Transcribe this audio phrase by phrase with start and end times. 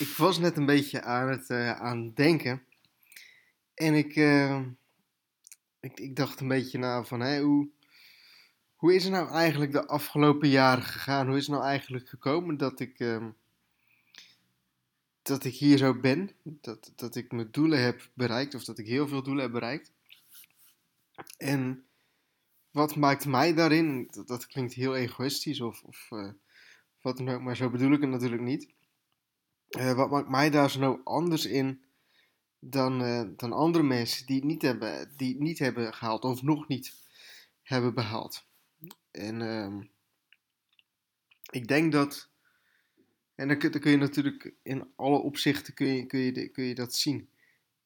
[0.00, 2.62] ik was net een beetje aan het, uh, aan denken.
[3.74, 4.60] En ik, uh,
[5.80, 7.68] ik, ik dacht een beetje na van, hé, hoe,
[8.76, 11.26] hoe is het nou eigenlijk de afgelopen jaren gegaan?
[11.26, 13.26] Hoe is het nou eigenlijk gekomen dat ik, uh,
[15.22, 16.30] dat ik hier zo ben?
[16.42, 19.92] Dat, dat ik mijn doelen heb bereikt, of dat ik heel veel doelen heb bereikt?
[21.36, 21.84] En
[22.70, 24.10] wat maakt mij daarin?
[24.26, 26.08] Dat, klinkt heel egoïstisch of, of
[27.00, 28.68] wat dan ook, maar zo bedoel ik het natuurlijk niet.
[29.78, 31.82] Uh, wat maakt mij daar zo nou anders in
[32.58, 36.68] dan, uh, dan andere mensen die het niet hebben, die niet hebben gehaald of nog
[36.68, 36.94] niet
[37.62, 38.46] hebben behaald?
[39.10, 39.84] En uh,
[41.50, 42.28] ik denk dat,
[43.34, 46.64] en dan kun, dan kun, je natuurlijk in alle opzichten kun je, kun je, kun
[46.64, 47.28] je dat zien.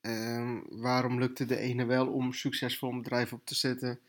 [0.00, 4.00] Ehm, waarom lukte de ene wel om succesvol een bedrijf op te zetten?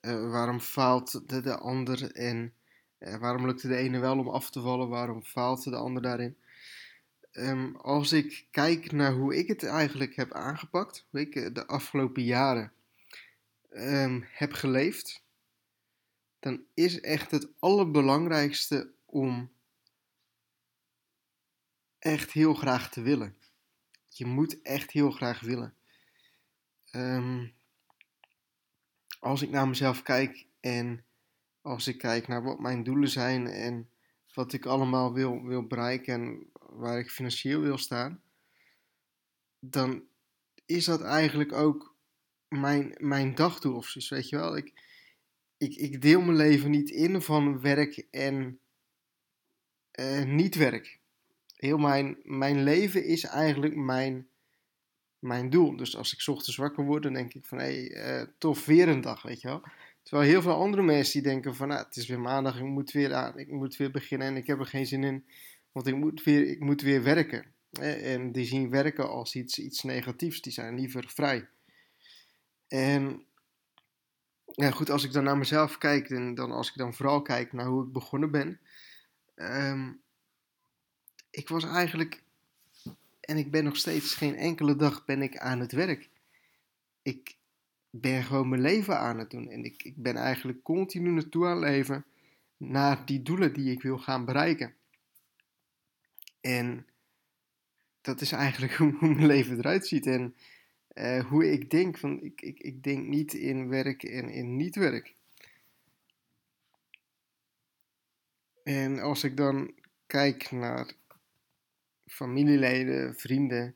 [0.00, 2.12] Uh, waarom faalt de, de ander?
[2.12, 2.52] En
[2.98, 4.88] waarom lukte de ene wel om af te vallen?
[4.88, 6.36] Waarom faalt de ander daarin?
[7.32, 11.66] Um, als ik kijk naar hoe ik het eigenlijk heb aangepakt, hoe ik eh, de
[11.66, 12.72] afgelopen jaren
[13.70, 15.22] um, heb geleefd,
[16.38, 19.50] dan is echt het allerbelangrijkste om
[21.98, 23.36] echt heel graag te willen.
[24.08, 25.74] Je moet echt heel graag willen.
[26.92, 27.54] Um,
[29.20, 31.04] als ik naar mezelf kijk en
[31.60, 33.90] als ik kijk naar wat mijn doelen zijn en
[34.34, 38.22] wat ik allemaal wil, wil bereiken en waar ik financieel wil staan,
[39.58, 40.04] dan
[40.66, 41.96] is dat eigenlijk ook
[42.48, 44.56] mijn, mijn dagdoel of zoiets, weet je wel.
[44.56, 44.72] Ik,
[45.56, 48.60] ik, ik deel mijn leven niet in van werk en
[50.00, 50.98] uh, niet werk.
[51.54, 54.28] Heel mijn, mijn leven is eigenlijk mijn,
[55.18, 55.76] mijn doel.
[55.76, 58.88] Dus als ik ochtends wakker word, dan denk ik van hé, hey, uh, tof weer
[58.88, 59.62] een dag, weet je wel.
[60.02, 62.90] Terwijl heel veel andere mensen die denken van nou, het is weer maandag, ik moet
[62.90, 65.24] weer, aan, ik moet weer beginnen en ik heb er geen zin in.
[65.78, 67.44] Want ik moet weer, ik moet weer werken.
[67.80, 70.40] En die zien werken als iets, iets negatiefs.
[70.40, 71.48] Die zijn liever vrij.
[72.68, 73.24] En
[74.44, 77.52] ja, goed, als ik dan naar mezelf kijk, en dan als ik dan vooral kijk
[77.52, 78.60] naar hoe ik begonnen ben.
[79.34, 80.00] Um,
[81.30, 82.22] ik was eigenlijk,
[83.20, 86.10] en ik ben nog steeds geen enkele dag ben ik aan het werk.
[87.02, 87.36] Ik
[87.90, 89.50] ben gewoon mijn leven aan het doen.
[89.50, 92.04] En ik, ik ben eigenlijk continu naartoe aan het leven
[92.56, 94.76] naar die doelen die ik wil gaan bereiken.
[96.40, 96.86] En
[98.00, 100.06] dat is eigenlijk hoe, mijn leven eruit ziet.
[100.06, 100.34] En
[100.94, 104.76] uh, hoe ik denk, van, ik, ik, ik denk niet in werk en in niet
[104.76, 105.14] werk.
[108.62, 109.74] En als ik dan
[110.06, 110.92] kijk naar
[112.06, 113.74] familieleden, vrienden,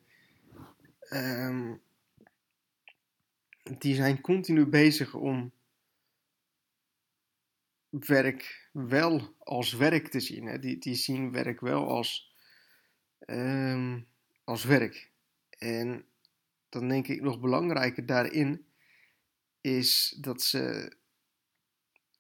[1.11, 1.81] um,
[3.79, 5.53] die zijn continu bezig om
[7.91, 10.47] werk wel als werk te zien.
[10.47, 10.59] Hè?
[10.59, 12.31] Die, die zien werk wel als
[13.27, 14.06] um,
[14.44, 15.10] als werk.
[15.59, 16.05] En
[16.69, 18.65] dan denk ik nog belangrijker daarin
[19.60, 20.93] is dat ze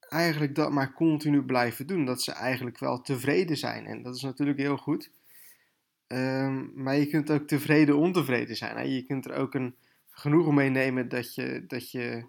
[0.08, 2.04] eigenlijk dat maar continu blijven doen.
[2.04, 3.86] Dat ze eigenlijk wel tevreden zijn.
[3.86, 5.10] En dat is natuurlijk heel goed.
[6.06, 8.90] Um, maar je kunt ook tevreden ontevreden zijn.
[8.90, 9.74] Je kunt er ook een
[10.10, 12.24] genoegen mee nemen dat je, dat je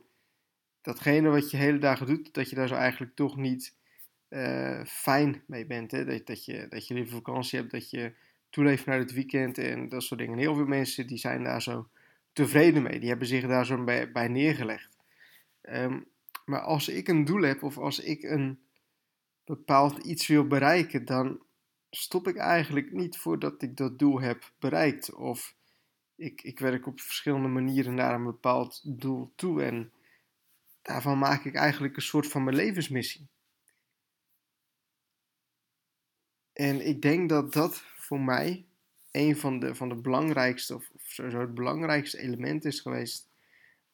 [0.81, 3.75] datgene wat je hele dagen doet, dat je daar zo eigenlijk toch niet
[4.29, 5.91] uh, fijn mee bent.
[5.91, 6.06] Hè?
[6.06, 8.13] Dat, dat, je, dat je liever vakantie hebt, dat je
[8.53, 10.33] toeleven naar het weekend en dat soort dingen.
[10.33, 11.87] En heel veel mensen die zijn daar zo
[12.33, 12.99] tevreden mee.
[12.99, 14.97] Die hebben zich daar zo bij, neergelegd.
[15.61, 16.05] Um,
[16.45, 18.59] maar als ik een doel heb of als ik een
[19.45, 21.41] bepaald iets wil bereiken, dan
[21.89, 25.13] stop ik eigenlijk niet voordat ik dat doel heb bereikt.
[25.13, 25.55] Of
[26.15, 29.63] ik, ik werk op verschillende manieren naar een bepaald doel toe.
[29.63, 29.91] En
[30.81, 33.27] daarvan maak ik eigenlijk een soort van mijn levensmissie.
[36.53, 38.66] En ik denk dat dat voor mij
[39.12, 43.29] een van de, van de belangrijkste, of, of het belangrijkste element is geweest,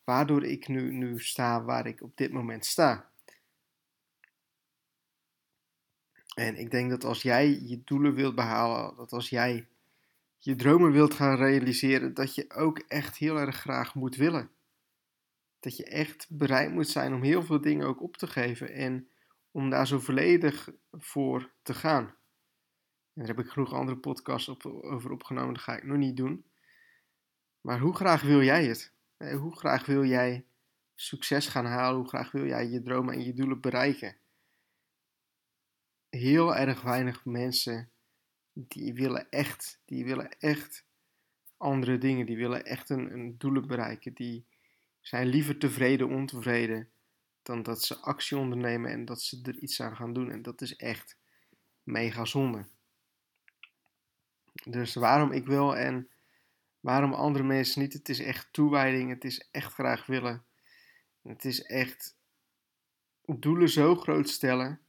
[0.04, 3.12] waardoor ik nu, nu sta waar ik op dit moment sta.
[6.36, 9.68] En ik denk dat als jij je doelen wilt behalen, dat als jij
[10.38, 14.50] je dromen wilt gaan realiseren, dat je ook echt heel erg graag moet willen.
[15.60, 19.08] Dat je echt bereid moet zijn om heel veel dingen ook op te geven en
[19.52, 22.18] om daar zo volledig voor te gaan
[23.14, 26.46] daar heb ik genoeg andere podcasts op, over opgenomen, dat ga ik nog niet doen.
[27.62, 28.94] Maar hoe graag wil jij het?
[29.18, 30.46] Hoe graag wil jij
[30.96, 32.00] succes gaan halen?
[32.00, 34.18] Hoe graag wil jij je dromen en je doelen bereiken?
[36.10, 37.92] Heel erg weinig mensen
[38.54, 40.86] die willen echt, die willen echt
[41.58, 42.26] andere dingen.
[42.26, 44.14] Die willen echt een, een doelen bereiken.
[44.14, 44.46] Die
[45.02, 46.90] zijn liever tevreden, ontevreden,
[47.42, 50.32] dan dat ze actie ondernemen en dat ze er iets aan gaan doen.
[50.32, 51.18] En dat is echt
[51.84, 52.66] mega zonde.
[54.64, 56.10] Dus waarom ik wil en
[56.80, 60.46] waarom andere mensen niet, het is echt toewijding, het is echt graag willen.
[61.22, 62.18] Het is echt
[63.26, 64.82] doelen zo groot stellen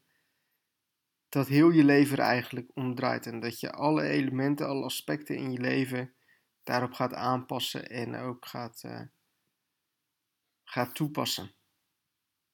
[1.29, 3.27] dat heel je leven eigenlijk om draait.
[3.27, 6.13] En dat je alle elementen, alle aspecten in je leven
[6.63, 9.01] daarop gaat aanpassen en ook gaat, uh,
[10.65, 11.53] gaat toepassen.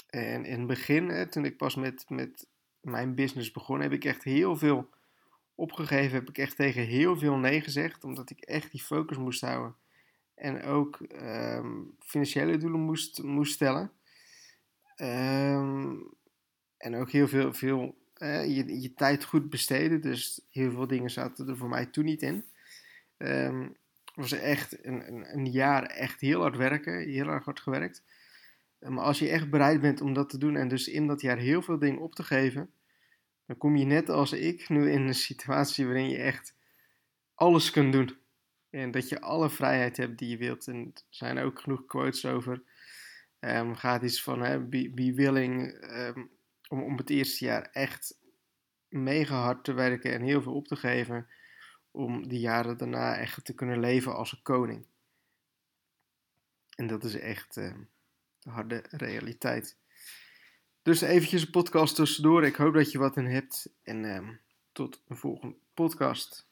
[0.06, 2.48] En in het begin, toen ik pas met, met
[2.80, 4.90] mijn business begon, heb ik echt heel veel
[5.56, 6.18] opgegeven.
[6.18, 9.74] Heb ik echt tegen heel veel nee gezegd, omdat ik echt die focus moest houden.
[10.34, 13.90] En ook um, financiële doelen moest, moest stellen.
[14.96, 16.14] Um,
[16.76, 20.00] en ook heel veel, veel uh, je, je tijd goed besteden.
[20.00, 22.44] Dus heel veel dingen zaten er voor mij toen niet in.
[23.18, 27.60] Um, het was echt een, een, een, jaar echt heel hard werken, heel erg hard
[27.60, 28.02] gewerkt.
[28.78, 31.38] Maar als je echt bereid bent om dat te doen en dus in dat jaar
[31.38, 32.70] heel veel dingen op te geven,
[33.46, 36.54] dan kom je net als ik nu in een situatie waarin je echt
[37.34, 38.16] alles kunt doen.
[38.70, 40.66] En dat je alle vrijheid hebt die je wilt.
[40.66, 42.62] En er zijn ook genoeg quotes over.
[43.40, 46.30] Um, gaat iets van hè, be, willing um,
[46.68, 48.18] om, om het eerste jaar echt
[48.88, 51.28] mega hard te werken en heel veel op te geven.
[51.90, 54.86] Om die jaren daarna echt te kunnen leven als een koning.
[56.74, 57.74] En dat is echt uh,
[58.38, 59.76] de harde realiteit.
[60.86, 62.44] Dus eventjes een podcast tussendoor.
[62.44, 63.68] Ik hoop dat je wat in hebt.
[63.82, 64.28] En uh,
[64.72, 66.45] tot een volgende podcast.